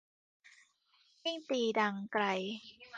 [1.23, 2.25] ยิ่งตีดังไกล